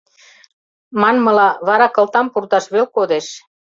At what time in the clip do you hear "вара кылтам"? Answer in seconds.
1.67-2.27